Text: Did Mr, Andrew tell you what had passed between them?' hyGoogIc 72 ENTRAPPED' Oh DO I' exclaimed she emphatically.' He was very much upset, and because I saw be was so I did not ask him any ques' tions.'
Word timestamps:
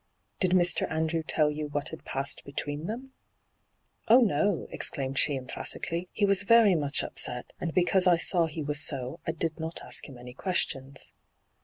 Did 0.39 0.53
Mr, 0.53 0.89
Andrew 0.89 1.21
tell 1.21 1.51
you 1.51 1.67
what 1.67 1.89
had 1.89 2.05
passed 2.05 2.43
between 2.43 2.87
them?' 2.87 3.13
hyGoogIc 4.09 4.09
72 4.09 4.13
ENTRAPPED' 4.13 4.41
Oh 4.47 4.57
DO 4.57 4.63
I' 4.63 4.73
exclaimed 4.73 5.19
she 5.19 5.35
emphatically.' 5.35 6.09
He 6.11 6.25
was 6.25 6.41
very 6.41 6.73
much 6.73 7.03
upset, 7.03 7.53
and 7.61 7.71
because 7.71 8.07
I 8.07 8.17
saw 8.17 8.47
be 8.47 8.63
was 8.63 8.79
so 8.79 9.19
I 9.27 9.31
did 9.31 9.59
not 9.59 9.83
ask 9.83 10.09
him 10.09 10.17
any 10.17 10.33
ques' 10.33 10.65
tions.' 10.67 11.13